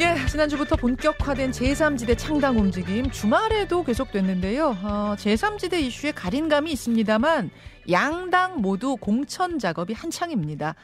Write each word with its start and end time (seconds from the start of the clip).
예, 0.00 0.26
지난주부터 0.26 0.74
본격화된 0.74 1.52
제3지대 1.52 2.18
창당 2.18 2.58
움직임 2.58 3.08
주말에도 3.12 3.84
계속됐는데요. 3.84 4.76
어, 4.82 5.14
제3지대 5.16 5.80
이슈에 5.82 6.10
가린감이 6.10 6.72
있습니다만 6.72 7.50
양당 7.90 8.60
모두 8.60 8.96
공천 8.96 9.60
작업이 9.60 9.92
한창입니다. 9.92 10.74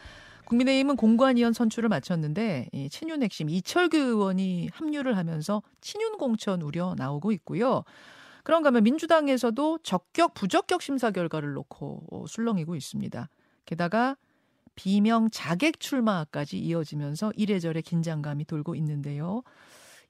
국민의힘은 0.44 0.94
공관위원 0.94 1.52
선출을 1.52 1.88
마쳤는데 1.88 2.68
이 2.72 2.88
친윤 2.88 3.24
핵심 3.24 3.50
이철규 3.50 3.96
의원이 3.96 4.68
합류를 4.72 5.16
하면서 5.16 5.60
친윤 5.80 6.16
공천 6.16 6.62
우려 6.62 6.94
나오고 6.96 7.32
있고요. 7.32 7.82
그런가 8.44 8.68
하면 8.68 8.84
민주당에서도 8.84 9.78
적격 9.82 10.34
부적격 10.34 10.82
심사 10.82 11.10
결과를 11.10 11.52
놓고 11.54 12.26
술렁이고 12.28 12.76
있습니다. 12.76 13.28
게다가 13.66 14.16
비명 14.80 15.28
자객 15.28 15.78
출마까지 15.78 16.58
이어지면서 16.58 17.32
이래저래 17.36 17.82
긴장감이 17.82 18.46
돌고 18.46 18.74
있는데요. 18.76 19.42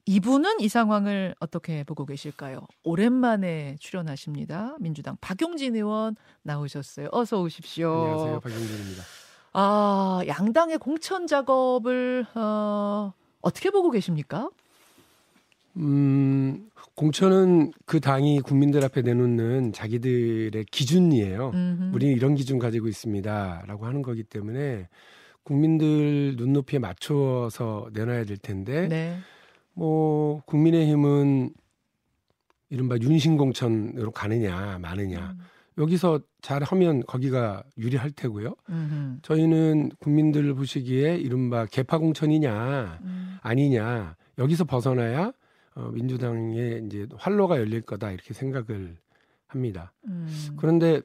이분은 0.05 0.61
이 0.61 0.69
상황을 0.69 1.35
어떻게 1.41 1.83
보고 1.83 2.05
계실까요? 2.05 2.61
오랜만에 2.85 3.75
출연하십니다. 3.81 4.77
민주당 4.79 5.17
박용진 5.19 5.75
의원 5.75 6.15
나오셨어요. 6.43 7.09
어서 7.11 7.41
오십시오. 7.41 7.91
안녕하세요. 7.91 8.39
박용진입니다. 8.39 9.03
아, 9.51 10.21
양당의 10.25 10.77
공천 10.77 11.27
작업을 11.27 12.25
어, 12.33 13.11
어떻게 13.41 13.71
보고 13.71 13.91
계십니까? 13.91 14.49
음, 15.77 16.69
공천은 16.95 17.71
그 17.85 17.99
당이 17.99 18.41
국민들 18.41 18.83
앞에 18.83 19.01
내놓는 19.01 19.73
자기들의 19.73 20.65
기준이에요. 20.65 21.51
음흠. 21.53 21.95
우리는 21.95 22.15
이런 22.15 22.35
기준 22.35 22.59
가지고 22.59 22.87
있습니다라고 22.87 23.85
하는 23.85 24.01
거기 24.01 24.23
때문에 24.23 24.87
국민들 25.43 26.35
눈높이에 26.37 26.79
맞춰서 26.79 27.89
내놔야 27.93 28.25
될 28.25 28.37
텐데 28.37 28.87
네. 28.87 29.17
뭐 29.73 30.41
국민의힘은 30.45 31.53
이른바 32.69 32.97
윤신공천으로 33.01 34.11
가느냐 34.11 34.79
마느냐 34.81 35.35
음. 35.37 35.45
여기서 35.77 36.19
잘하면 36.41 37.03
거기가 37.05 37.63
유리할 37.77 38.11
테고요. 38.11 38.55
음흠. 38.69 39.19
저희는 39.21 39.91
국민들 39.99 40.53
보시기에 40.53 41.15
이른바 41.17 41.65
개파공천이냐 41.65 42.99
음. 43.03 43.37
아니냐 43.41 44.15
여기서 44.37 44.65
벗어나야 44.65 45.31
어, 45.75 45.89
민주당의 45.93 46.83
이제 46.85 47.07
활로가 47.15 47.57
열릴 47.57 47.81
거다 47.81 48.11
이렇게 48.11 48.33
생각을 48.33 48.97
합니다. 49.47 49.93
음. 50.05 50.55
그런데 50.57 51.01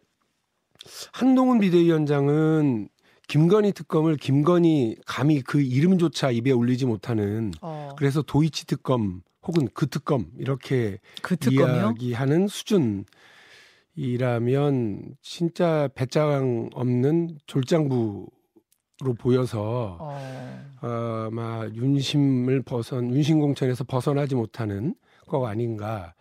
한동훈 1.13 1.61
비대위원장은 1.61 2.89
김건희 3.29 3.73
특검을 3.73 4.17
김건희 4.17 4.97
감히 5.05 5.41
그 5.41 5.61
이름조차 5.61 6.31
입에 6.31 6.53
올리지 6.53 6.87
못하는 6.87 7.53
어. 7.61 7.91
그래서 7.97 8.23
도이치 8.23 8.67
특검 8.67 9.23
혹은 9.43 9.69
그 9.75 9.89
특검 9.89 10.31
이렇게 10.39 10.99
그 11.23 11.37
이야기하는 11.51 12.47
수준이라면 13.97 15.17
진짜 15.23 15.89
배짱 15.95 16.71
없는 16.73 17.39
졸장부 17.47 18.29
로 19.03 19.13
보여서 19.13 19.99
어. 20.01 20.19
어, 20.81 21.27
아마 21.27 21.69
윤심을 21.75 22.63
벗은 22.63 23.13
윤심 23.13 23.41
공천에서 23.41 23.85
벗어나지 23.85 24.35
못하는 24.35 24.95
거 25.27 25.47
아닌가. 25.47 26.15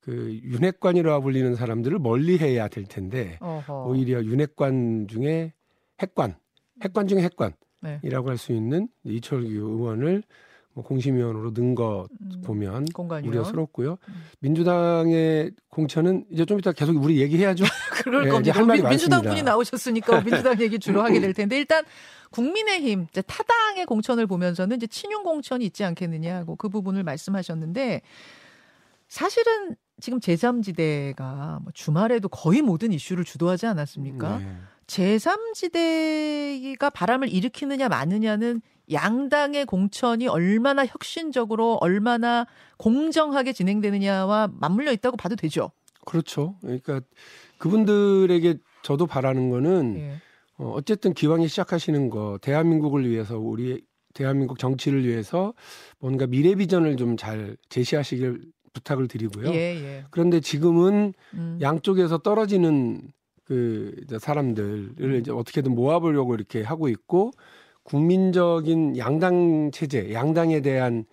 그 0.00 0.38
윤핵관이라 0.42 1.20
불리는 1.20 1.54
사람들을 1.56 1.98
멀리해야 1.98 2.68
될 2.68 2.84
텐데 2.84 3.38
어허. 3.40 3.86
오히려 3.86 4.22
윤핵관 4.22 5.08
중에 5.08 5.52
핵관, 6.00 6.36
핵관 6.82 7.08
중에 7.08 7.22
핵관이라고 7.22 7.56
네. 7.80 8.00
할수 8.10 8.52
있는 8.52 8.88
이철규 9.04 9.48
의원을 9.48 10.22
뭐 10.74 10.84
공심위원으로 10.84 11.50
넣거 11.50 12.08
음, 12.20 12.42
보면. 12.44 12.86
우려스럽고요. 13.24 13.98
음. 14.08 14.14
민주당의 14.40 15.52
공천은 15.68 16.24
이제 16.30 16.44
좀 16.44 16.58
이따 16.58 16.72
계속 16.72 16.96
우리 17.02 17.20
얘기해야죠. 17.20 17.64
그럴 18.02 18.24
네, 18.24 18.30
겁니다. 18.30 18.58
할 18.58 18.66
말이 18.66 18.82
민주당 18.82 19.18
많습니다. 19.18 19.30
분이 19.30 19.42
나오셨으니까 19.42 20.20
민주당 20.22 20.60
얘기 20.60 20.78
주로 20.78 21.02
하게 21.02 21.20
될 21.20 21.34
텐데 21.34 21.58
일단 21.58 21.84
국민의힘 22.30 23.06
이제 23.10 23.22
타당의 23.22 23.86
공천을 23.86 24.26
보면서는 24.26 24.76
이제 24.76 24.86
친윤 24.86 25.22
공천이 25.22 25.64
있지 25.66 25.84
않겠느냐고 25.84 26.56
그 26.56 26.68
부분을 26.68 27.02
말씀하셨는데 27.04 28.00
사실은 29.08 29.76
지금 30.00 30.18
제3지대가 30.20 31.62
뭐 31.62 31.70
주말에도 31.74 32.28
거의 32.28 32.62
모든 32.62 32.92
이슈를 32.92 33.24
주도하지 33.24 33.66
않았습니까? 33.66 34.38
네. 34.38 34.56
제3지대가 34.86 36.92
바람을 36.92 37.28
일으키느냐 37.28 37.88
마느냐는 37.88 38.62
양당의 38.90 39.66
공천이 39.66 40.26
얼마나 40.28 40.84
혁신적으로 40.84 41.78
얼마나 41.80 42.46
공정하게 42.78 43.52
진행되느냐와 43.52 44.50
맞물려 44.58 44.92
있다고 44.92 45.16
봐도 45.16 45.36
되죠. 45.36 45.70
그렇죠. 46.04 46.56
그러니까 46.62 47.00
그분들에게 47.58 48.58
저도 48.82 49.06
바라는 49.06 49.50
거는 49.50 49.96
예. 49.98 50.16
어, 50.58 50.72
어쨌든 50.76 51.14
기왕에 51.14 51.46
시작하시는 51.46 52.10
거 52.10 52.38
대한민국을 52.42 53.08
위해서 53.08 53.38
우리 53.38 53.84
대한민국 54.14 54.58
정치를 54.58 55.04
위해서 55.06 55.54
뭔가 55.98 56.26
미래 56.26 56.54
비전을 56.54 56.96
좀 56.96 57.16
잘 57.16 57.56
제시하시길 57.68 58.40
부탁을 58.72 59.06
드리고요. 59.06 59.52
예, 59.52 59.56
예. 59.58 60.04
그런데 60.10 60.40
지금은 60.40 61.12
음. 61.34 61.58
양쪽에서 61.60 62.18
떨어지는 62.18 63.02
그 63.44 63.94
사람들을 64.18 65.20
이제 65.20 65.30
어떻게든 65.30 65.74
모아보려고 65.74 66.34
이렇게 66.34 66.62
하고 66.62 66.88
있고 66.88 67.32
국민적인 67.84 68.96
양당 68.96 69.70
체제, 69.72 70.12
양당에 70.12 70.60
대한 70.60 71.04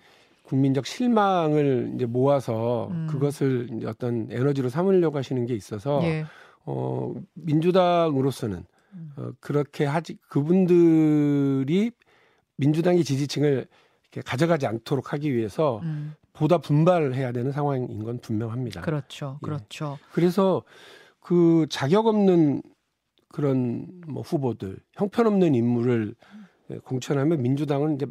국민적 0.43 0.85
실망을 0.85 1.91
이제 1.95 2.05
모아서 2.05 2.87
음. 2.91 3.07
그것을 3.09 3.69
어떤 3.85 4.27
에너지로 4.31 4.69
삼으려고 4.69 5.17
하시는 5.17 5.45
게 5.45 5.53
있어서 5.53 6.01
예. 6.03 6.25
어 6.65 7.13
민주당으로서는 7.35 8.65
음. 8.93 9.11
어 9.15 9.31
그렇게 9.39 9.85
하지 9.85 10.17
그분들이 10.27 11.91
민주당의 12.57 13.03
지지층을 13.03 13.67
이렇게 14.11 14.21
가져가지 14.25 14.65
않도록 14.65 15.13
하기 15.13 15.33
위해서 15.35 15.81
음. 15.83 16.15
보다 16.33 16.57
분발해야 16.57 17.31
되는 17.31 17.51
상황인 17.51 18.03
건 18.03 18.19
분명합니다. 18.19 18.81
그렇죠. 18.81 19.37
예. 19.41 19.45
그렇죠. 19.45 19.99
그래서 20.11 20.63
그 21.19 21.67
자격 21.69 22.07
없는 22.07 22.63
그런 23.29 23.85
뭐 24.07 24.23
후보들, 24.23 24.79
형편없는 24.93 25.53
인물을 25.53 26.15
예, 26.17 26.38
공천하면 26.83 27.41
민주당은 27.41 27.95
이제 27.95 28.05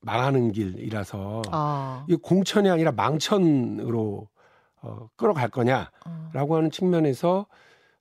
망하는 0.00 0.52
길이라서 0.52 1.42
아. 1.50 2.04
이 2.08 2.16
공천이 2.16 2.68
아니라 2.68 2.92
망천으로 2.92 4.28
어, 4.82 5.08
끌어갈 5.16 5.48
거냐라고 5.48 6.54
어. 6.54 6.56
하는 6.56 6.70
측면에서 6.70 7.46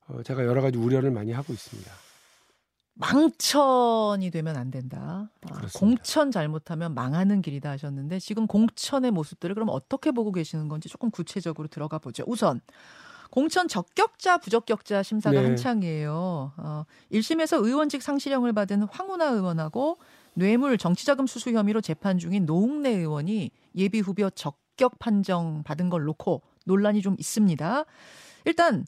어, 0.08 0.24
제가 0.24 0.46
여러 0.46 0.62
가지 0.62 0.78
우려를 0.78 1.12
많이 1.12 1.32
하고 1.32 1.54
있습니다. 1.54 1.92
망천이 2.96 4.30
되면 4.30 4.56
안 4.56 4.70
된다. 4.70 5.30
아, 5.50 5.62
공천 5.76 6.30
잘못하면 6.30 6.94
망하는 6.94 7.42
길이다 7.42 7.72
하셨는데 7.72 8.20
지금 8.20 8.46
공천의 8.46 9.12
모습들을 9.12 9.56
그럼 9.56 9.70
어떻게 9.70 10.12
보고 10.12 10.32
계시는 10.32 10.68
건지 10.68 10.90
조금 10.90 11.10
구체적으로 11.10 11.68
들어가 11.68 11.98
보죠. 11.98 12.24
우선 12.28 12.62
공천 13.34 13.68
적격자 13.68 14.38
부적격자 14.38 15.02
심사가 15.02 15.40
네. 15.40 15.48
한창이에요. 15.48 16.54
어, 16.56 16.86
1심에서 17.12 17.66
의원직 17.66 18.04
상실형을 18.04 18.54
받은 18.54 18.84
황운하 18.84 19.26
의원하고 19.26 19.98
뇌물 20.36 20.78
정치자금 20.78 21.26
수수 21.26 21.50
혐의로 21.50 21.82
재판 21.82 22.20
중인 22.20 22.46
노웅래 22.46 22.92
의원이 22.92 23.50
예비 23.76 24.02
후보 24.02 24.30
적격 24.30 25.00
판정 25.00 25.64
받은 25.64 25.90
걸 25.90 26.04
놓고 26.04 26.44
논란이 26.66 27.02
좀 27.02 27.16
있습니다. 27.18 27.86
일단 28.46 28.86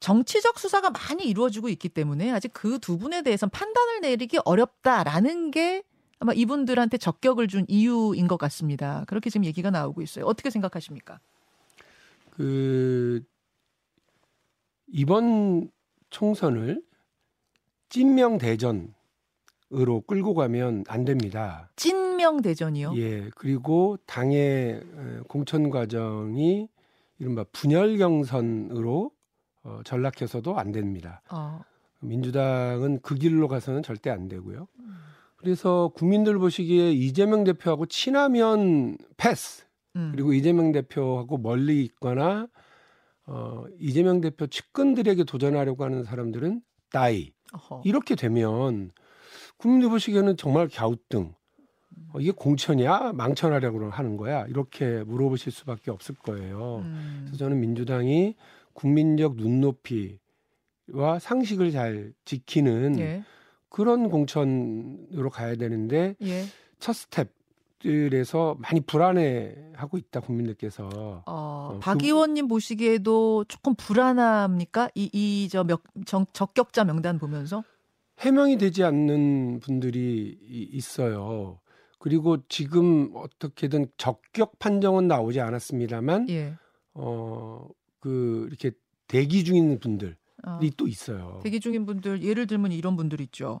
정치적 0.00 0.58
수사가 0.58 0.88
많이 0.88 1.24
이루어지고 1.24 1.68
있기 1.68 1.90
때문에 1.90 2.32
아직 2.32 2.54
그 2.54 2.78
두 2.78 2.96
분에 2.96 3.20
대해서는 3.20 3.50
판단을 3.50 4.00
내리기 4.00 4.38
어렵다라는 4.46 5.50
게 5.50 5.82
아마 6.20 6.32
이분들한테 6.32 6.96
적격을 6.96 7.48
준 7.48 7.66
이유인 7.68 8.28
것 8.28 8.38
같습니다. 8.38 9.04
그렇게 9.08 9.28
지금 9.28 9.44
얘기가 9.44 9.70
나오고 9.70 10.00
있어요. 10.00 10.24
어떻게 10.24 10.48
생각하십니까? 10.48 11.20
그 12.30 13.22
이번 14.86 15.70
총선을 16.10 16.82
찐명 17.88 18.38
대전으로 18.38 18.92
끌고 20.06 20.34
가면 20.34 20.84
안 20.88 21.04
됩니다. 21.04 21.70
찐명 21.76 22.42
대전이요? 22.42 22.94
예. 22.96 23.30
그리고 23.36 23.96
당의 24.06 24.82
공천 25.28 25.70
과정이 25.70 26.68
이른바 27.18 27.44
분열 27.52 27.96
경선으로 27.98 29.10
어, 29.64 29.80
전락해서도 29.84 30.58
안 30.58 30.72
됩니다. 30.72 31.22
어. 31.30 31.62
민주당은 32.00 33.00
그 33.00 33.14
길로 33.14 33.48
가서는 33.48 33.82
절대 33.82 34.10
안 34.10 34.28
되고요. 34.28 34.68
그래서 35.36 35.90
국민들 35.94 36.38
보시기에 36.38 36.92
이재명 36.92 37.44
대표하고 37.44 37.86
친하면 37.86 38.98
패스. 39.16 39.64
음. 39.96 40.10
그리고 40.12 40.32
이재명 40.32 40.72
대표하고 40.72 41.38
멀리 41.38 41.82
있거나 41.84 42.48
어, 43.26 43.64
이재명 43.78 44.20
대표 44.20 44.46
측근들에게 44.46 45.24
도전하려고 45.24 45.84
하는 45.84 46.04
사람들은 46.04 46.62
따이. 46.90 47.32
어허. 47.52 47.82
이렇게 47.84 48.14
되면 48.14 48.90
국민들 49.56 49.88
보시기에는 49.88 50.36
정말 50.36 50.68
갸우뚱. 50.68 51.34
어, 52.12 52.20
이게 52.20 52.32
공천이야 52.32 53.12
망천하려고 53.14 53.88
하는 53.90 54.16
거야 54.16 54.46
이렇게 54.46 55.04
물어보실 55.04 55.52
수밖에 55.52 55.90
없을 55.90 56.14
거예요. 56.16 56.78
음. 56.84 57.22
그래서 57.24 57.38
저는 57.38 57.60
민주당이 57.60 58.34
국민적 58.72 59.36
눈높이와 59.36 60.18
상식을 61.20 61.70
잘 61.70 62.12
지키는 62.24 62.98
예. 62.98 63.24
그런 63.68 64.10
공천으로 64.10 65.30
가야 65.30 65.56
되는데 65.56 66.16
예. 66.22 66.44
첫 66.78 66.92
스텝 66.92 67.28
들에서 67.84 68.56
많이 68.58 68.80
불안해하고 68.80 69.98
있다 69.98 70.20
국민들께서. 70.20 70.88
어, 70.88 71.22
어, 71.26 71.78
박 71.82 71.98
그, 71.98 72.06
의원님 72.06 72.48
보시기에도 72.48 73.44
조금 73.46 73.74
불안합니까? 73.74 74.88
이이저 74.94 75.66
적격자 76.32 76.84
명단 76.84 77.18
보면서? 77.18 77.62
해명이 78.20 78.56
되지 78.56 78.84
않는 78.84 79.60
분들이 79.60 80.38
있어요. 80.72 81.60
그리고 81.98 82.38
지금 82.48 83.10
어떻게든 83.14 83.88
적격 83.98 84.58
판정은 84.58 85.06
나오지 85.06 85.40
않았습니다만, 85.40 86.30
예. 86.30 86.54
어그 86.94 88.46
이렇게 88.48 88.70
대기 89.08 89.44
중인 89.44 89.78
분들 89.78 90.16
어, 90.46 90.58
또 90.78 90.88
있어요. 90.88 91.40
대기 91.42 91.60
중인 91.60 91.84
분들 91.84 92.22
예를 92.22 92.46
들면 92.46 92.72
이런 92.72 92.96
분들 92.96 93.20
있죠. 93.22 93.60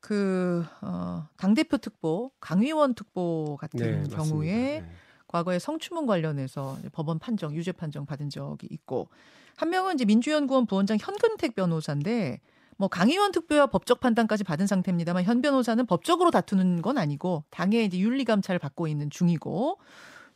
그 0.00 0.64
어, 0.80 1.28
당대표 1.36 1.76
특보, 1.78 2.32
강의원 2.40 2.94
특보 2.94 3.56
같은 3.60 4.08
네, 4.08 4.14
경우에 4.14 4.80
네. 4.80 4.84
과거에 5.28 5.58
성추문 5.58 6.06
관련해서 6.06 6.78
법원 6.92 7.18
판정, 7.18 7.54
유죄 7.54 7.72
판정 7.72 8.06
받은 8.06 8.30
적이 8.30 8.68
있고 8.70 9.08
한 9.56 9.70
명은 9.70 9.94
이제 9.94 10.04
민주연구원 10.04 10.66
부원장 10.66 10.96
현근택 11.00 11.54
변호사인데 11.54 12.40
뭐 12.76 12.88
강의원 12.88 13.30
특보와 13.30 13.66
법적 13.66 14.00
판단까지 14.00 14.42
받은 14.42 14.66
상태입니다만 14.66 15.24
현 15.24 15.42
변호사는 15.42 15.84
법적으로 15.86 16.30
다투는 16.30 16.80
건 16.80 16.96
아니고 16.96 17.44
당의 17.50 17.84
이제 17.84 17.98
윤리 17.98 18.24
감찰을 18.24 18.58
받고 18.58 18.88
있는 18.88 19.10
중이고 19.10 19.78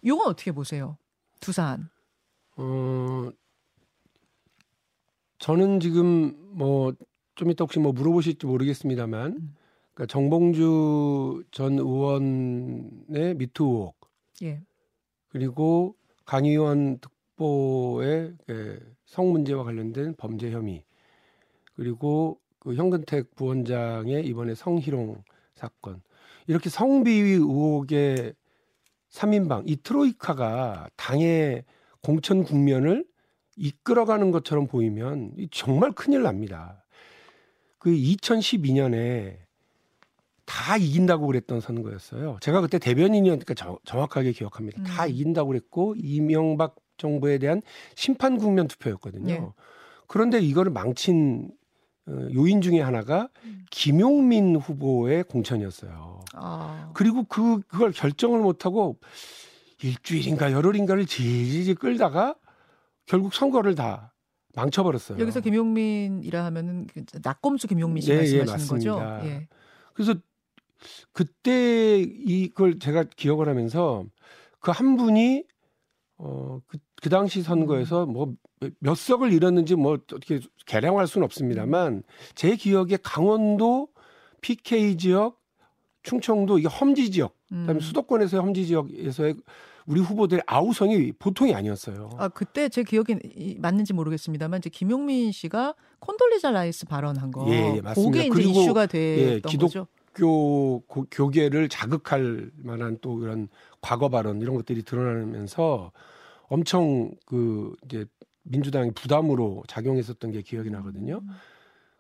요건 0.05 0.29
어떻게 0.29 0.53
보세요? 0.53 0.99
두 1.41 1.53
사안. 1.53 1.89
어 2.57 3.31
저는 5.39 5.81
지금 5.81 6.35
뭐 6.57 6.93
좀 7.35 7.51
이따 7.51 7.65
혹시 7.65 7.79
뭐 7.79 7.93
물어보실지 7.93 8.47
모르겠습니다만, 8.47 9.33
음. 9.33 9.55
그러니까 9.95 10.13
정봉주 10.13 11.45
전 11.51 11.79
의원의 11.79 13.35
미투 13.37 13.65
의혹, 13.65 13.97
예. 14.43 14.63
그리고 15.29 15.95
강의원 16.25 16.99
특보의 16.99 18.37
성 19.05 19.33
문제와 19.33 19.65
관련된 19.65 20.15
범죄 20.17 20.51
혐의, 20.51 20.85
그리고 21.75 22.41
그 22.59 22.75
현근택 22.75 23.35
부원장의 23.35 24.27
이번에 24.27 24.55
성희롱 24.55 25.23
사건, 25.55 26.03
이렇게 26.47 26.71
성비위 26.71 27.33
의혹의 27.33 28.35
3인방, 29.11 29.65
이 29.67 29.77
트로이카가 29.77 30.89
당의 30.97 31.65
공천 32.03 32.43
국면을 32.43 33.05
이끌어가는 33.57 34.31
것처럼 34.33 34.67
보이면 34.67 35.37
정말 35.53 35.93
큰일 35.93 36.23
납니다. 36.23 36.84
그 37.85 37.91
2012년에 37.91 39.37
다 40.47 40.79
이긴다고 40.79 41.27
그랬던 41.27 41.61
선거였어요. 41.61 42.39
제가 42.41 42.63
그때 42.63 42.79
대변인이었으니까 42.79 43.53
저, 43.53 43.79
정확하게 43.85 44.33
기억합니다. 44.33 44.81
음. 44.81 44.85
다 44.85 45.07
이긴다고 45.07 45.49
그랬고 45.49 45.95
이명박 45.99 46.77
정부에 46.97 47.37
대한 47.37 47.61
심판 47.95 48.39
국면 48.39 48.69
투표였거든요. 48.69 49.27
네. 49.27 49.47
그런데 50.07 50.41
이거를 50.41 50.73
망친 50.73 51.51
어, 52.07 52.29
요인 52.35 52.63
중에 52.63 52.81
하나가 52.81 53.29
음. 53.45 53.67
김용민 53.71 54.57
후보의 54.57 55.25
공천이었어요. 55.25 56.21
아. 56.33 56.91
그리고 56.95 57.25
그 57.25 57.61
그걸 57.69 57.93
결정을 57.93 58.41
못 58.41 58.65
하고 58.65 58.99
일주일인가 59.83 60.53
열흘인가를 60.53 61.05
질질 61.05 61.75
끌다가 61.75 62.35
결국 63.05 63.35
선거를 63.35 63.75
다 63.75 64.14
망쳐버렸어요. 64.55 65.19
여기서 65.19 65.41
김용민이라 65.41 66.45
하면은 66.47 66.87
그 66.87 67.05
낙검수 67.23 67.69
김용민 67.69 68.03
씨 68.03 68.13
예, 68.13 68.17
예 68.25 68.45
말씀하시는 68.45 68.83
예, 68.83 68.89
거죠? 68.89 69.27
예. 69.27 69.49
그래서 69.95 70.15
그때 71.13 72.01
이걸 72.01 72.79
제가 72.79 73.05
기억을 73.05 73.49
하면서 73.49 74.05
그 74.61 74.71
한 74.71 74.97
분이 74.97 75.45
어그 76.17 76.79
그 77.03 77.09
당시 77.11 77.43
선거에서 77.43 78.05
음. 78.05 78.13
뭐몇 78.13 78.97
석을 78.97 79.33
잃었는지 79.33 79.75
뭐 79.75 79.93
어떻게 79.93 80.41
계량할 80.67 81.07
수는 81.07 81.25
없습니다만 81.27 82.03
제 82.35 82.57
기억에 82.57 82.97
강원도 83.03 83.89
PK 84.41 84.97
지역, 84.97 85.41
충청도 86.03 86.59
이게 86.59 86.69
험지 86.69 87.11
지역, 87.11 87.37
그다음에 87.49 87.75
음. 87.75 87.81
수도권에서의 87.81 88.43
험지 88.43 88.67
지역에서의 88.67 89.35
우리 89.87 90.01
후보들의 90.01 90.43
아우성이 90.47 91.13
보통이 91.13 91.55
아니었어요. 91.55 92.11
아 92.17 92.29
그때 92.29 92.69
제 92.69 92.83
기억이 92.83 93.59
맞는지 93.59 93.93
모르겠습니다만 93.93 94.59
이제 94.59 94.71
김용민 94.71 95.33
씨가 95.33 95.75
콘돌리자 96.01 96.51
라이스 96.51 96.87
발언한 96.87 97.31
거, 97.31 97.47
예, 97.51 97.77
예 97.77 97.81
맞습니다. 97.81 98.29
그게 98.29 98.43
이제 98.43 98.51
이슈가 98.51 98.87
됐던 98.87 99.35
예, 99.35 99.41
기독, 99.41 99.67
거죠. 99.67 99.87
교 100.15 100.81
교계를 101.11 101.69
자극할 101.69 102.51
만한 102.57 102.99
또 103.01 103.21
이런 103.23 103.49
과거 103.81 104.09
발언 104.09 104.41
이런 104.41 104.55
것들이 104.55 104.83
드러나면서 104.83 105.93
엄청 106.49 107.11
그 107.27 107.75
이제 107.85 108.07
민주당이 108.45 108.93
부담으로 108.93 109.65
작용했었던 109.67 110.31
게 110.31 110.43
기억이 110.43 110.71
나거든요. 110.71 111.21
음. 111.23 111.29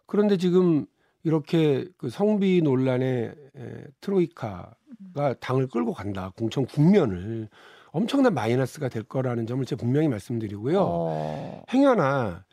그런데 0.06 0.36
지금 0.36 0.86
이렇게 1.24 1.86
그 1.96 2.10
성비위 2.10 2.60
논란의 2.62 3.34
에, 3.56 3.84
트로이카가 4.00 5.34
당을 5.40 5.68
끌고 5.68 5.92
간다 5.92 6.32
공천 6.36 6.66
국면을 6.66 7.48
엄청난 7.90 8.34
마이너스가 8.34 8.88
될 8.88 9.02
거라는 9.04 9.46
점을 9.46 9.64
제가 9.64 9.80
분명히 9.80 10.08
말씀드리고요. 10.08 10.80
어... 10.80 11.62
행여나 11.72 12.44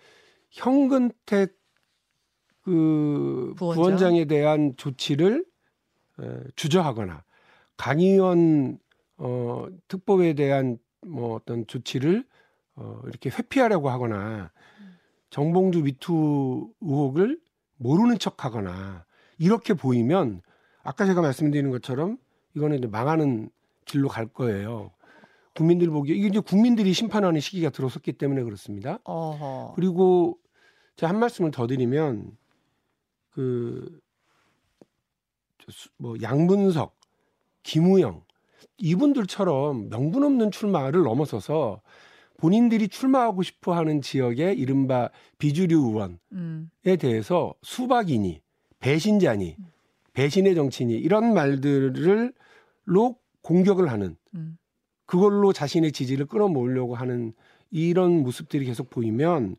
현근택 0.51 1.57
그 2.63 3.53
부원장? 3.57 3.83
부원장에 3.83 4.25
대한 4.25 4.73
조치를 4.77 5.45
에, 6.19 6.39
주저하거나 6.55 7.23
강의원 7.75 8.79
어, 9.17 9.67
특보에 9.87 10.33
대한 10.33 10.77
뭐 11.05 11.35
어떤 11.35 11.67
조치를 11.67 12.25
어, 12.75 13.01
이렇게 13.05 13.29
회피하려고 13.29 13.89
하거나 13.89 14.51
정봉주 15.29 15.81
미투 15.81 16.71
의혹을 16.81 17.39
모르는 17.81 18.19
척 18.19 18.45
하거나 18.45 19.05
이렇게 19.39 19.73
보이면 19.73 20.41
아까 20.83 21.05
제가 21.05 21.21
말씀드리는 21.21 21.69
것처럼 21.71 22.17
이거는 22.55 22.77
이제 22.77 22.87
망하는 22.87 23.49
길로 23.85 24.07
갈 24.07 24.27
거예요. 24.27 24.91
국민들 25.55 25.89
보기에 25.89 26.15
이게 26.15 26.27
이제 26.27 26.39
국민들이 26.39 26.93
심판하는 26.93 27.39
시기가 27.39 27.71
들어섰기 27.71 28.13
때문에 28.13 28.43
그렇습니다. 28.43 28.99
어허. 29.03 29.73
그리고 29.75 30.37
제가 30.95 31.11
한 31.11 31.19
말씀을 31.19 31.49
더 31.51 31.65
드리면 31.65 32.37
그뭐 33.31 33.89
양문석, 36.21 36.95
김우영 37.63 38.23
이분들처럼 38.77 39.89
명분 39.89 40.23
없는 40.23 40.51
출마를 40.51 41.01
넘어서서 41.01 41.81
본인들이 42.41 42.87
출마하고 42.87 43.43
싶어 43.43 43.75
하는 43.75 44.01
지역의 44.01 44.57
이른바 44.57 45.11
비주류 45.37 45.77
의원에 45.77 46.17
음. 46.31 46.71
대해서 46.81 47.53
수박이니 47.61 48.41
배신자니 48.79 49.55
배신의 50.13 50.55
정치니 50.55 50.95
이런 50.95 51.35
말들을로 51.35 52.33
공격을 53.43 53.91
하는 53.91 54.17
음. 54.33 54.57
그걸로 55.05 55.53
자신의 55.53 55.91
지지를 55.91 56.25
끌어모으려고 56.25 56.95
하는 56.95 57.33
이런 57.69 58.23
모습들이 58.23 58.65
계속 58.65 58.89
보이면 58.89 59.55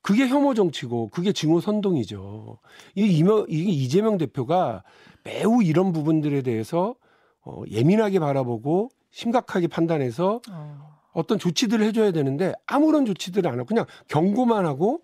그게 0.00 0.28
혐오 0.28 0.54
정치고 0.54 1.08
그게 1.08 1.32
증오 1.32 1.60
선동이죠. 1.60 2.58
이 2.94 3.06
이명 3.06 3.46
이 3.48 3.58
이재명 3.58 4.18
대표가 4.18 4.84
매우 5.24 5.64
이런 5.64 5.92
부분들에 5.92 6.42
대해서 6.42 6.94
어, 7.40 7.64
예민하게 7.68 8.20
바라보고 8.20 8.90
심각하게 9.10 9.66
판단해서 9.66 10.40
어. 10.48 10.93
어떤 11.14 11.38
조치들을 11.38 11.84
해줘야 11.86 12.10
되는데 12.10 12.52
아무런 12.66 13.06
조치들을 13.06 13.50
안 13.50 13.54
하고 13.54 13.66
그냥 13.66 13.86
경고만 14.08 14.66
하고 14.66 15.00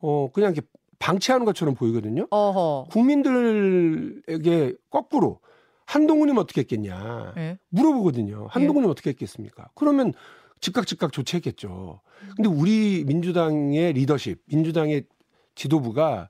어 0.00 0.30
그냥 0.32 0.52
이렇게 0.52 0.66
방치하는 0.98 1.46
것처럼 1.46 1.74
보이거든요. 1.74 2.26
어허. 2.30 2.88
국민들에게 2.90 4.74
거꾸로 4.90 5.38
한동훈이면 5.86 6.42
어떻게 6.42 6.62
했겠냐 6.62 7.34
네. 7.36 7.58
물어보거든요. 7.68 8.48
한동훈이 8.50 8.86
네. 8.86 8.90
어떻게 8.90 9.10
했겠습니까? 9.10 9.68
그러면 9.74 10.12
즉각 10.60 10.86
즉각 10.86 11.12
조치했겠죠. 11.12 12.00
근데 12.36 12.48
우리 12.48 13.04
민주당의 13.06 13.92
리더십, 13.94 14.42
민주당의 14.46 15.04
지도부가 15.54 16.28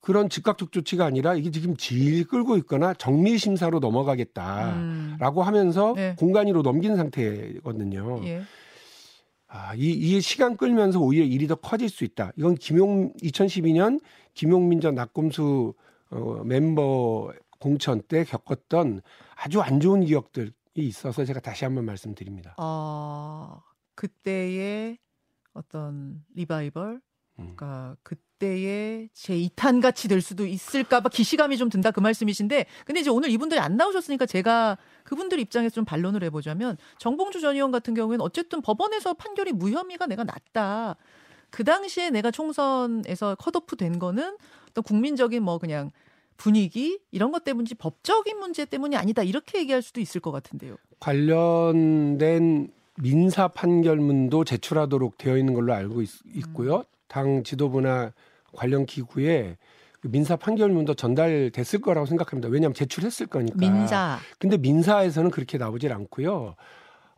그런 0.00 0.28
즉각적 0.28 0.72
조치가 0.72 1.04
아니라 1.04 1.34
이게 1.34 1.50
지금 1.50 1.76
질 1.76 2.26
끌고 2.26 2.56
있거나 2.58 2.94
정리 2.94 3.36
심사로 3.38 3.80
넘어가겠다라고 3.80 5.40
음. 5.40 5.46
하면서 5.46 5.92
네. 5.94 6.14
공간위로 6.18 6.62
넘긴 6.62 6.96
상태거든요. 6.96 8.22
예. 8.24 8.42
아, 9.52 9.74
이, 9.74 9.90
이 9.90 10.20
시간 10.20 10.56
끌면서 10.56 11.00
오히려 11.00 11.24
일이 11.24 11.48
더 11.48 11.56
커질 11.56 11.88
수 11.88 12.04
있다. 12.04 12.30
이건 12.36 12.54
김용 12.54 13.12
2012년 13.14 14.00
김용민 14.32 14.80
전 14.80 14.94
낙검수 14.94 15.74
어, 16.10 16.42
멤버 16.44 17.32
공천 17.58 18.00
때 18.02 18.24
겪었던 18.24 19.02
아주 19.34 19.60
안 19.60 19.80
좋은 19.80 20.04
기억들이 20.04 20.52
있어서 20.76 21.24
제가 21.24 21.40
다시 21.40 21.64
한번 21.64 21.84
말씀드립니다. 21.84 22.54
아, 22.58 23.60
그때의 23.96 24.98
어떤 25.52 26.24
리바이벌, 26.34 26.94
음. 26.94 27.00
그러니까 27.56 27.96
그 28.04 28.14
때의 28.40 29.10
제 29.14 29.34
2탄 29.34 29.80
같이 29.80 30.08
될 30.08 30.20
수도 30.20 30.44
있을까봐 30.44 31.10
기시감이 31.10 31.56
좀 31.56 31.68
든다 31.68 31.92
그 31.92 32.00
말씀이신데, 32.00 32.66
근데 32.84 33.00
이제 33.00 33.10
오늘 33.10 33.30
이분들이 33.30 33.60
안 33.60 33.76
나오셨으니까 33.76 34.26
제가 34.26 34.76
그분들 35.04 35.38
입장에서 35.38 35.74
좀 35.74 35.84
반론을 35.84 36.24
해보자면 36.24 36.76
정봉주 36.98 37.40
전 37.40 37.54
의원 37.54 37.70
같은 37.70 37.94
경우에는 37.94 38.24
어쨌든 38.24 38.60
법원에서 38.62 39.14
판결이 39.14 39.52
무혐의가 39.52 40.06
내가 40.06 40.24
낫다. 40.24 40.96
그 41.50 41.62
당시에 41.62 42.10
내가 42.10 42.30
총선에서 42.30 43.36
컷오프 43.36 43.76
된 43.76 43.98
거는 43.98 44.36
어떤 44.70 44.84
국민적인 44.84 45.42
뭐 45.42 45.58
그냥 45.58 45.90
분위기 46.36 46.98
이런 47.10 47.32
것 47.32 47.44
때문인지 47.44 47.74
법적인 47.74 48.38
문제 48.38 48.64
때문이 48.64 48.96
아니다 48.96 49.22
이렇게 49.22 49.58
얘기할 49.58 49.82
수도 49.82 50.00
있을 50.00 50.20
것 50.20 50.30
같은데요. 50.30 50.76
관련된 51.00 52.72
민사 52.96 53.48
판결문도 53.48 54.44
제출하도록 54.44 55.18
되어 55.18 55.36
있는 55.36 55.54
걸로 55.54 55.74
알고 55.74 56.02
있, 56.02 56.10
고요 56.52 56.78
음. 56.78 56.84
당 57.08 57.42
지도부나 57.42 58.12
관련 58.52 58.86
기구에 58.86 59.56
그 60.00 60.08
민사 60.10 60.36
판결문도 60.36 60.94
전달됐을 60.94 61.80
거라고 61.80 62.06
생각합니다. 62.06 62.48
왜냐하면 62.48 62.74
제출했을 62.74 63.26
거니까. 63.26 63.58
민사. 63.58 64.18
근데 64.38 64.56
민사에서는 64.56 65.30
그렇게 65.30 65.58
나오질 65.58 65.92
않고요. 65.92 66.54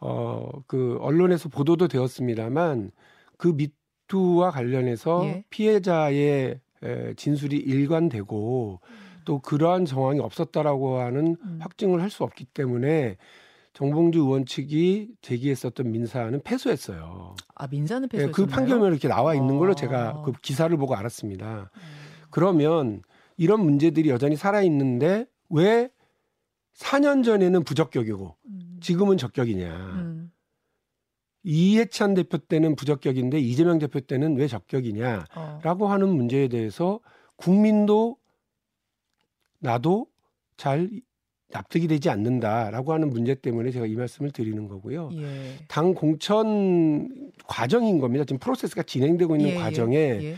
어, 0.01 0.51
그 0.67 0.99
언론에서 1.01 1.49
보도도 1.49 1.87
되었습니다만 1.87 2.91
그 3.37 3.55
미투와 3.57 4.51
관련해서 4.51 5.23
예. 5.27 5.45
피해자의 5.51 6.61
에, 6.83 7.15
진술이 7.15 7.57
일관되고 7.57 8.81
또 9.25 9.39
그러한 9.39 9.85
정황이 9.85 10.19
없었다라고 10.19 10.99
하는 10.99 11.37
음. 11.41 11.59
확증을 11.61 12.03
할 12.03 12.11
수 12.11 12.25
없기 12.25 12.47
때문에 12.47 13.17
정봉주 13.73 14.21
의원 14.21 14.45
측이 14.45 15.15
제기했었던 15.23 15.91
민사는 15.91 16.41
패소했어요. 16.43 17.35
아 17.55 17.67
민사는 17.67 18.07
패소했어요. 18.09 18.27
네, 18.27 18.33
그 18.33 18.47
판결문이 18.47 18.91
이렇게 18.91 19.09
나와 19.09 19.35
있는 19.35 19.59
걸로 19.59 19.73
아. 19.73 19.75
제가 19.75 20.23
그 20.23 20.33
기사를 20.43 20.75
보고 20.77 20.95
알았습니다. 20.95 21.71
음. 21.75 21.81
그러면 22.31 23.03
이런 23.37 23.61
문제들이 23.61 24.11
여전히 24.11 24.37
살아 24.37 24.63
있는데 24.63 25.27
왜 25.49 25.91
4년 26.75 27.25
전에는 27.25 27.65
부적격이고 27.65 28.37
음. 28.47 28.79
지금은 28.81 29.17
적격이냐? 29.17 29.75
음. 29.75 30.33
이해찬 31.45 32.15
대표 32.15 32.39
때는 32.39 32.77
부적격인데 32.77 33.41
이재명 33.41 33.79
대표 33.79 34.01
때는 34.01 34.37
왜 34.37 34.47
적격이냐라고 34.47 35.87
어. 35.87 35.89
하는 35.89 36.09
문제에 36.09 36.49
대해서 36.49 37.01
국민도 37.37 38.17
나도 39.59 40.07
잘 40.57 40.89
납득이 41.53 41.87
되지 41.89 42.11
않는다라고 42.11 42.93
하는 42.93 43.11
문제 43.11 43.35
때문에 43.35 43.71
제가 43.71 43.87
이 43.87 43.95
말씀을 43.95 44.31
드리는 44.31 44.69
거고요. 44.69 45.11
예. 45.15 45.55
당 45.69 45.95
공천 45.95 47.09
과정인 47.47 47.99
겁니다. 47.99 48.25
지금 48.25 48.39
프로세스가 48.39 48.83
진행되고 48.85 49.37
있는 49.37 49.51
예, 49.51 49.55
예 49.55 49.59
과정에 49.59 49.97
예. 49.97 50.35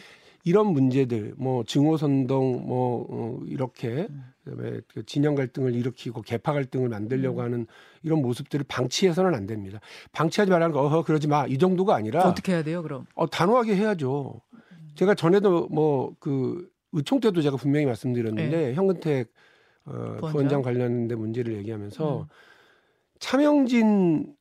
이런 0.47 0.67
문제들, 0.67 1.35
뭐 1.39 1.65
증오 1.65 1.97
선동, 1.97 2.67
뭐 2.67 3.07
어, 3.09 3.41
이렇게 3.47 4.07
음. 4.11 4.25
그다음에 4.45 4.81
그 4.89 5.07
진영 5.07 5.35
갈등을 5.35 5.75
일으키고 5.75 6.21
개파 6.21 6.53
갈등을 6.53 6.91
만들려고 6.91 7.41
음. 7.41 7.45
하는 7.45 7.67
이런 8.03 8.21
모습들을 8.21 8.67
방치해서는 8.69 9.35
안 9.35 9.47
됩니다. 9.47 9.81
방치하지 10.13 10.51
말라는 10.51 10.75
거, 10.75 10.83
어허 10.83 11.05
그러지 11.05 11.29
마 11.29 11.47
이 11.49 11.57
정도가 11.57 11.95
아니라 11.95 12.29
어떻게 12.29 12.53
해야 12.53 12.63
돼요, 12.63 12.83
그럼? 12.83 13.07
어 13.15 13.27
단호하게 13.27 13.75
해야죠. 13.77 14.43
제가 14.97 15.15
전에도 15.15 15.69
뭐 15.69 16.15
그 16.21 16.69
의총 16.93 17.21
때도 17.21 17.43
제가 17.43 17.57
분명히 17.57 17.87
말씀드렸는데 17.87 18.57
네. 18.57 18.75
현근택 18.75 19.33
어, 19.87 20.17
부원장 20.21 20.63
관련된 20.63 21.19
문제를 21.19 21.57
얘기하면서 21.57 22.21
음. 22.21 22.25
차명진 23.19 24.35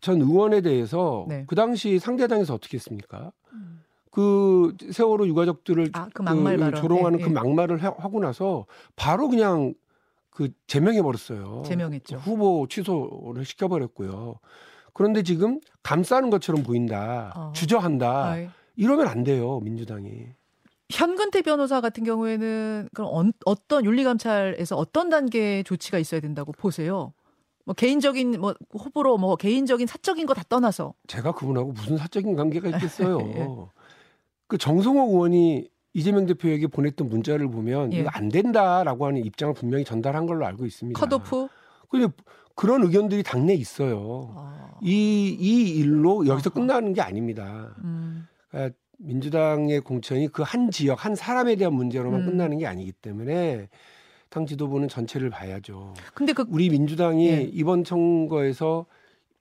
전 0.00 0.20
의원에 0.20 0.60
대해서 0.62 1.26
네. 1.28 1.44
그 1.46 1.54
당시 1.54 1.98
상대당에서 1.98 2.54
어떻게 2.54 2.76
했습니까? 2.76 3.32
음. 3.52 3.82
그 4.10 4.74
세월호 4.90 5.26
유가족들을 5.28 5.90
아, 5.92 6.08
그, 6.12 6.24
그 6.24 6.74
조롱하는 6.74 7.18
네, 7.18 7.24
그 7.24 7.30
예. 7.30 7.34
막말을 7.34 7.82
하고 7.82 8.20
나서 8.20 8.66
바로 8.96 9.28
그냥 9.28 9.74
그 10.30 10.50
제명해 10.66 11.02
버렸어요. 11.02 11.62
제명했죠. 11.66 12.16
후보 12.16 12.66
취소를 12.68 13.44
시켜버렸고요. 13.44 14.36
그런데 14.94 15.22
지금 15.22 15.60
감싸는 15.82 16.30
것처럼 16.30 16.62
보인다, 16.62 17.32
어. 17.36 17.52
주저한다. 17.54 18.30
아이. 18.30 18.48
이러면 18.76 19.06
안 19.08 19.22
돼요 19.24 19.60
민주당이. 19.60 20.28
현근태 20.90 21.42
변호사 21.42 21.80
같은 21.80 22.04
경우에는 22.04 22.88
그럼 22.94 23.32
어, 23.46 23.54
떤 23.68 23.84
윤리 23.84 24.04
감찰에서 24.04 24.76
어떤 24.76 25.08
단계의 25.08 25.64
조치가 25.64 25.98
있어야 25.98 26.20
된다고 26.20 26.52
보세요? 26.52 27.12
뭐 27.64 27.74
개인적인 27.74 28.40
뭐 28.40 28.54
호불호 28.74 29.18
뭐 29.18 29.36
개인적인 29.36 29.86
사적인 29.86 30.26
거 30.26 30.34
다 30.34 30.42
떠나서 30.48 30.94
제가 31.06 31.32
그분하고 31.32 31.72
무슨 31.72 31.96
사적인 31.96 32.34
관계가 32.36 32.68
있겠어요. 32.76 33.20
예. 33.20 33.46
그 34.48 34.58
정성호 34.58 35.10
의원이 35.10 35.68
이재명 35.92 36.26
대표에게 36.26 36.66
보냈던 36.68 37.08
문자를 37.08 37.48
보면 37.50 37.92
예. 37.92 38.00
이거 38.00 38.10
안 38.12 38.28
된다라고 38.28 39.06
하는 39.06 39.24
입장을 39.24 39.54
분명히 39.54 39.84
전달한 39.84 40.26
걸로 40.26 40.46
알고 40.46 40.66
있습니다. 40.66 40.98
컷오프? 40.98 41.48
근데 41.88 42.08
그런 42.54 42.82
의견들이 42.82 43.22
당내 43.22 43.54
있어요. 43.54 44.32
아. 44.36 44.78
이, 44.82 45.36
이 45.38 45.76
일로 45.78 46.26
여기서 46.26 46.50
끝나는 46.50 46.92
게 46.94 47.00
아닙니다. 47.00 47.74
음. 47.84 48.26
그러니까 48.50 48.76
민주당의 49.00 49.80
공천이 49.80 50.28
그 50.28 50.42
한 50.42 50.70
지역 50.70 51.04
한 51.04 51.14
사람에 51.14 51.56
대한 51.56 51.74
문제로만 51.74 52.20
음. 52.22 52.26
끝나는 52.26 52.58
게 52.58 52.66
아니기 52.66 52.92
때문에 52.92 53.68
당 54.28 54.46
지도부는 54.46 54.88
전체를 54.88 55.30
봐야죠. 55.30 55.94
근데 56.14 56.32
그 56.32 56.44
우리 56.48 56.70
민주당이 56.70 57.26
예. 57.28 57.40
이번 57.52 57.84
선거에서 57.84 58.86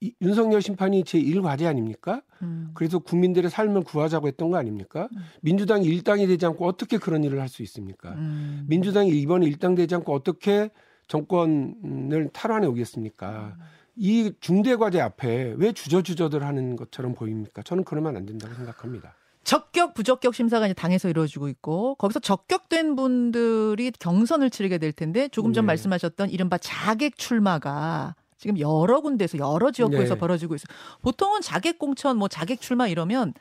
이, 0.02 0.14
윤석열 0.22 0.62
심판이 0.62 1.04
제1 1.04 1.42
과제 1.44 1.68
아닙니까? 1.68 2.22
음. 2.42 2.72
그래서 2.74 3.00
국민들의 3.00 3.52
삶을 3.52 3.84
구하자고 3.84 4.28
했던 4.28 4.50
거 4.50 4.58
아닙니까? 4.58 5.10
음. 5.12 5.18
민주당이 5.42 5.86
일당이 5.86 6.26
되지 6.28 6.46
않고 6.46 6.66
어떻게 6.66 6.98
그런 6.98 7.24
일을 7.24 7.40
할 7.42 7.50
수 7.50 7.62
있습니까? 7.64 8.14
음. 8.14 8.66
민주당이 8.68 9.10
이번에 9.10 9.46
일당 9.46 9.76
되지 9.76 9.94
않고 9.96 10.14
어떻게 10.14 10.70
정권을 11.08 12.30
탈환해 12.34 12.68
오겠습니까? 12.68 13.56
음. 13.58 13.64
이 13.96 14.32
중대 14.40 14.76
과제 14.78 15.02
앞에 15.02 15.56
왜 15.58 15.72
주저주저들 15.74 16.44
하는 16.44 16.76
것처럼 16.78 17.14
보입니까? 17.14 17.62
저는 17.64 17.84
그러면 17.84 18.16
안 18.16 18.26
된다고 18.26 18.54
생각합니다. 18.56 19.14
적격 19.50 19.96
부적격 19.96 20.36
심사가 20.36 20.68
이제 20.68 20.76
당에서 20.76 21.10
이루어지고 21.10 21.48
있고 21.48 21.96
거기서 21.96 22.20
적격된 22.20 22.96
분들이 22.96 23.90
경선을 23.90 24.52
치르게 24.52 24.78
될 24.78 24.92
텐데 24.92 25.28
조금 25.28 25.54
전 25.54 25.64
네. 25.64 25.70
말씀하셨던 25.70 26.30
이른바 26.30 26.60
자객 26.60 27.18
출마가 27.18 28.14
지금 28.38 28.60
여러 28.60 29.02
군데에서 29.02 29.40
여러 29.40 29.72
지역구에서 29.72 30.14
네. 30.14 30.20
벌어지고 30.20 30.54
있어요. 30.54 30.68
보통은 31.02 31.42
자객 31.42 31.80
공천 31.80 32.18
뭐 32.18 32.28
자객 32.28 32.62
출마 32.62 32.88
이러면 32.88 33.34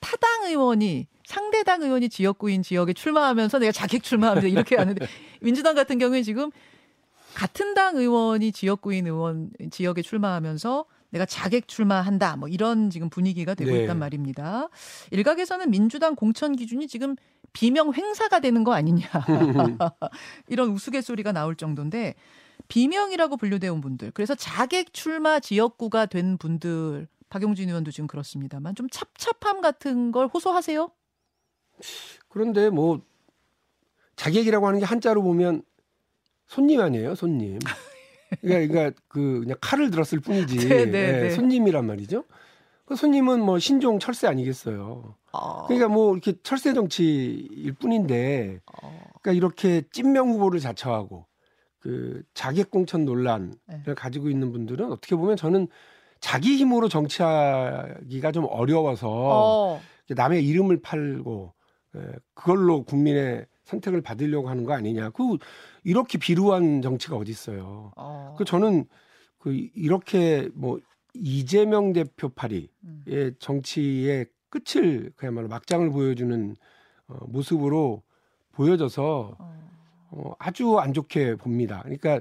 타당 0.00 0.44
의원이 0.44 1.06
상대당 1.24 1.80
의원이 1.80 2.10
지역구인 2.10 2.62
지역에 2.62 2.92
출마하면서 2.92 3.58
내가 3.58 3.72
자객 3.72 4.02
출마하면서 4.02 4.48
이렇게 4.48 4.76
하는데 4.76 5.06
민주당 5.40 5.74
같은 5.74 5.96
경우에 5.96 6.22
지금 6.22 6.50
같은 7.32 7.72
당 7.72 7.96
의원이 7.96 8.52
지역구인 8.52 9.06
의원 9.06 9.48
지역에 9.70 10.02
출마하면서 10.02 10.84
내가 11.14 11.24
자객 11.26 11.68
출마한다. 11.68 12.36
뭐 12.36 12.48
이런 12.48 12.90
지금 12.90 13.08
분위기가 13.08 13.54
되고 13.54 13.70
네. 13.70 13.82
있단 13.82 13.98
말입니다. 13.98 14.68
일각에서는 15.12 15.70
민주당 15.70 16.16
공천 16.16 16.56
기준이 16.56 16.88
지금 16.88 17.14
비명 17.52 17.92
횡사가 17.94 18.40
되는 18.40 18.64
거 18.64 18.72
아니냐. 18.72 19.06
이런 20.48 20.70
우스갯소리가 20.70 21.30
나올 21.30 21.54
정도인데 21.54 22.16
비명이라고 22.66 23.36
분류되어 23.36 23.72
온 23.72 23.80
분들. 23.80 24.10
그래서 24.10 24.34
자객 24.34 24.92
출마 24.92 25.38
지역구가 25.38 26.06
된 26.06 26.36
분들 26.36 27.06
박용진 27.28 27.68
의원도 27.68 27.92
지금 27.92 28.08
그렇습니다만 28.08 28.74
좀 28.74 28.88
찹찹함 28.90 29.60
같은 29.60 30.10
걸 30.10 30.26
호소하세요? 30.26 30.90
그런데 32.28 32.70
뭐 32.70 33.00
자객이라고 34.16 34.66
하는 34.66 34.80
게 34.80 34.84
한자로 34.84 35.22
보면 35.22 35.62
손님 36.48 36.80
아니에요, 36.80 37.14
손님. 37.14 37.60
그러니까, 38.40 38.72
그러니까 38.72 39.00
그 39.08 39.40
그냥 39.40 39.56
칼을 39.60 39.90
들었을 39.90 40.20
뿐이지. 40.20 40.56
네, 40.68 40.86
네, 40.86 40.98
예, 40.98 41.12
네. 41.22 41.30
손님이란 41.30 41.86
말이죠. 41.86 42.24
그 42.84 42.96
손님은 42.96 43.40
뭐 43.40 43.58
신종 43.58 43.98
철새 43.98 44.26
아니겠어요. 44.26 45.14
어. 45.32 45.66
그러니까 45.66 45.88
뭐 45.88 46.12
이렇게 46.12 46.34
철새 46.42 46.74
정치일 46.74 47.72
뿐인데, 47.80 48.60
어. 48.82 49.04
그러니까 49.22 49.32
이렇게 49.32 49.82
찐명 49.90 50.30
후보를 50.30 50.60
자처하고 50.60 51.26
그 51.78 52.22
자객 52.34 52.70
공천 52.70 53.04
논란을 53.04 53.52
네. 53.86 53.94
가지고 53.94 54.28
있는 54.28 54.52
분들은 54.52 54.90
어떻게 54.92 55.16
보면 55.16 55.36
저는 55.36 55.68
자기 56.20 56.56
힘으로 56.56 56.88
정치하기가 56.88 58.32
좀 58.32 58.46
어려워서 58.48 59.08
어. 59.10 59.80
남의 60.08 60.46
이름을 60.46 60.80
팔고 60.80 61.52
예, 61.96 62.00
그걸로 62.34 62.84
국민의 62.84 63.46
선택을 63.64 64.00
받으려고 64.02 64.48
하는 64.48 64.64
거 64.64 64.72
아니냐. 64.72 65.10
그 65.10 65.38
이렇게 65.82 66.18
비루한 66.18 66.82
정치가 66.82 67.16
어디 67.16 67.30
있어요. 67.30 67.92
어. 67.96 68.34
그 68.38 68.44
저는 68.44 68.86
그 69.38 69.52
이렇게 69.74 70.48
뭐 70.54 70.78
이재명 71.14 71.92
대표 71.92 72.28
파리의 72.28 72.68
음. 72.84 73.34
정치의 73.38 74.26
끝을 74.50 75.12
그야말로 75.16 75.48
막장을 75.48 75.88
보여주는 75.90 76.56
어, 77.08 77.16
모습으로 77.26 78.02
보여져서 78.52 79.36
어. 79.38 79.64
어, 80.10 80.34
아주 80.38 80.78
안 80.78 80.92
좋게 80.92 81.36
봅니다. 81.36 81.80
그러니까 81.82 82.20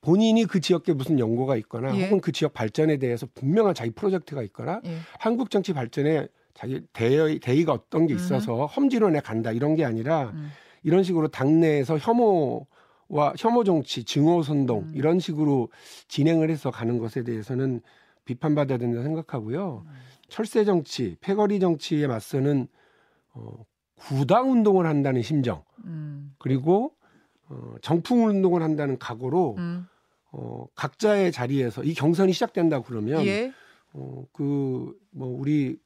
본인이 0.00 0.44
그 0.44 0.60
지역에 0.60 0.92
무슨 0.92 1.18
연구가 1.18 1.56
있거나 1.56 1.94
예. 1.96 2.04
혹은 2.04 2.20
그 2.20 2.32
지역 2.32 2.52
발전에 2.52 2.96
대해서 2.98 3.26
분명한 3.34 3.74
자기 3.74 3.90
프로젝트가 3.90 4.42
있거나 4.42 4.80
예. 4.84 4.98
한국 5.18 5.50
정치 5.50 5.72
발전에 5.72 6.28
자기 6.54 6.82
대의, 6.92 7.40
대의가 7.40 7.72
어떤 7.72 8.06
게 8.06 8.14
있어서 8.14 8.62
음. 8.62 8.66
험지론에 8.66 9.20
간다 9.20 9.52
이런 9.52 9.74
게 9.74 9.84
아니라 9.84 10.30
음. 10.34 10.50
이런 10.84 11.02
식으로 11.02 11.28
당내에서 11.28 11.98
혐오와 11.98 13.34
혐오 13.38 13.64
정치, 13.64 14.04
증오 14.04 14.42
선동 14.42 14.84
음. 14.84 14.92
이런 14.94 15.18
식으로 15.18 15.70
진행을 16.08 16.50
해서 16.50 16.70
가는 16.70 16.98
것에 16.98 17.24
대해서는 17.24 17.80
비판받아야 18.24 18.78
된다 18.78 19.02
생각하고요. 19.02 19.84
음. 19.86 19.92
철새 20.28 20.64
정치, 20.64 21.16
패거리 21.20 21.58
정치에 21.60 22.06
맞서는 22.06 22.68
어, 23.32 23.64
구당 23.96 24.52
운동을 24.52 24.86
한다는 24.86 25.22
심정 25.22 25.64
음. 25.84 26.34
그리고 26.38 26.92
어, 27.48 27.74
정풍 27.82 28.26
운동을 28.26 28.62
한다는 28.62 28.98
각오로 28.98 29.56
음. 29.58 29.86
어, 30.32 30.66
각자의 30.74 31.32
자리에서 31.32 31.82
이 31.84 31.94
경선이 31.94 32.32
시작된다 32.32 32.82
그러면 32.82 33.24
예. 33.26 33.52
어, 33.92 34.24
그 34.32 34.94
뭐 35.16 35.28
우리 35.28 35.78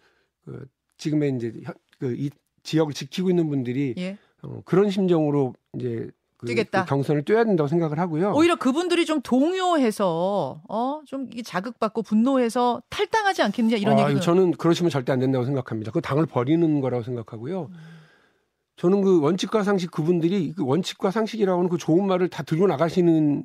그 0.44 0.66
지금의 0.96 1.36
이제 1.36 1.52
그 1.98 2.14
이 2.16 2.30
지역을 2.62 2.92
지키고 2.92 3.30
있는 3.30 3.48
분들이 3.48 3.94
예. 3.98 4.18
어, 4.42 4.60
그런 4.64 4.90
심정으로 4.90 5.54
이제 5.74 6.08
그, 6.38 6.46
뛰겠다. 6.46 6.84
그 6.84 6.88
경선을 6.88 7.24
뛰어야 7.24 7.44
된다고 7.44 7.66
생각을 7.66 7.98
하고요. 7.98 8.32
오히려 8.34 8.56
그분들이 8.56 9.04
좀 9.06 9.20
동요해서 9.22 10.62
어좀 10.68 11.30
자극받고 11.44 12.02
분노해서 12.02 12.80
탈당하지 12.90 13.42
않겠느냐 13.42 13.76
이런 13.76 13.98
아, 13.98 14.08
얘기 14.08 14.20
저는 14.20 14.52
그러시면 14.52 14.90
절대 14.90 15.12
안 15.12 15.18
된다고 15.18 15.44
생각합니다. 15.44 15.90
그 15.90 16.00
당을 16.00 16.26
버리는 16.26 16.80
거라고 16.80 17.02
생각하고요. 17.02 17.70
음. 17.70 17.76
저는 18.76 19.02
그 19.02 19.20
원칙과 19.20 19.64
상식 19.64 19.90
그분들이 19.90 20.52
그 20.52 20.64
원칙과 20.64 21.10
상식이라고 21.10 21.58
하는 21.58 21.68
그 21.68 21.76
좋은 21.76 22.06
말을 22.06 22.28
다 22.28 22.44
들고 22.44 22.68
나가시는 22.68 23.44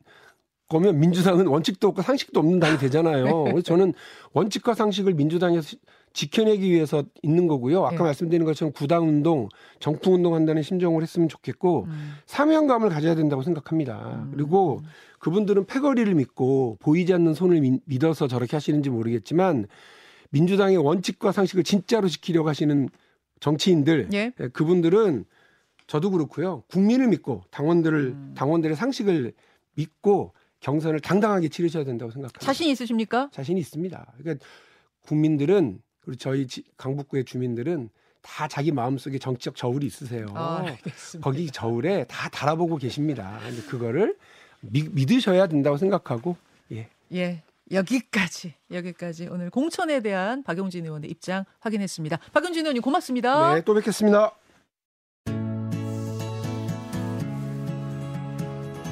거면 0.70 1.00
민주당은 1.00 1.48
원칙도 1.48 1.88
없고 1.90 2.04
상식도 2.04 2.40
없는 2.40 2.60
당이 2.60 2.78
되잖아요. 2.78 3.24
네. 3.24 3.32
그래서 3.52 3.62
저는 3.62 3.94
원칙과 4.34 4.76
상식을 4.76 5.16
민주당에서 5.16 5.76
지켜내기 6.14 6.72
위해서 6.72 7.04
있는 7.24 7.48
거고요. 7.48 7.86
아까 7.86 7.98
네. 7.98 8.04
말씀드린 8.04 8.46
것처럼 8.46 8.72
구당 8.72 9.08
운동, 9.08 9.50
정풍 9.80 10.14
운동 10.14 10.36
한다는 10.36 10.62
심정을 10.62 11.02
했으면 11.02 11.28
좋겠고 11.28 11.86
음. 11.88 12.14
사명감을 12.28 12.90
가져야 12.90 13.16
된다고 13.16 13.42
생각합니다. 13.42 14.24
음. 14.24 14.32
그리고 14.34 14.82
그분들은 15.20 15.66
패거리를 15.66 16.14
믿고 16.14 16.78
보이지 16.80 17.14
않는 17.14 17.34
손을 17.34 17.80
믿어서 17.86 18.28
저렇게 18.28 18.56
하시는지 18.56 18.90
모르겠지만 18.90 19.68
민주당의 20.30 20.78
원칙과 20.78 21.32
상식을 21.32 21.64
진짜로 21.64 22.08
지키려고 22.08 22.48
하시는 22.50 22.90
정치인들 23.40 24.10
예. 24.14 24.32
예. 24.40 24.48
그분들은 24.50 25.26
저도 25.88 26.12
그렇고요. 26.12 26.64
국민을 26.70 27.08
믿고 27.08 27.42
당원들을 27.52 28.00
음. 28.00 28.34
당원들의 28.36 28.76
상식을 28.76 29.34
믿고 29.76 30.34
경선을 30.60 31.02
당당하게 31.02 31.50
치르셔야 31.50 31.84
된다고 31.84 32.12
생각합니다. 32.12 32.40
자신 32.40 32.70
있으십니까? 32.70 33.30
자신 33.32 33.58
있습니다. 33.58 34.14
그러니까 34.18 34.46
국민들은 35.02 35.80
그리고 36.04 36.18
저희 36.18 36.48
강북구의 36.78 37.26
주민들은 37.26 37.90
다 38.22 38.48
자기 38.48 38.72
마음속에 38.72 39.20
정치적 39.20 39.56
저울이 39.56 39.86
있으세요. 39.86 40.28
아, 40.34 40.66
거기 41.22 41.52
저울에 41.52 42.06
다 42.06 42.30
달아보고 42.30 42.78
계십니다. 42.78 43.40
근데 43.44 43.62
그거를 43.64 44.16
미, 44.62 44.88
믿으셔야 44.90 45.48
된다고 45.48 45.78
생각하고 45.78 46.38
예. 46.72 46.88
예. 47.14 47.44
여기까지 47.72 48.54
여기까지 48.72 49.28
오늘 49.28 49.50
공천에 49.50 50.02
대한 50.02 50.44
박용진 50.44 50.86
의원의 50.86 51.10
입장 51.10 51.46
확인했습니다. 51.60 52.20
박용진 52.34 52.66
의원님 52.66 52.82
고맙습니다. 52.82 53.56
네, 53.56 53.62
또 53.62 53.74
뵙겠습니다. 53.74 54.32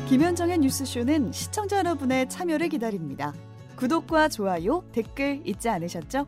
김현정의 0.10 0.58
뉴스쇼는 0.58 1.32
시청자 1.32 1.78
여러분의 1.78 2.28
참여를 2.30 2.70
기다립니다. 2.70 3.34
구독과 3.78 4.30
좋아요, 4.30 4.84
댓글 4.92 5.42
잊지 5.46 5.70
않으셨죠? 5.70 6.28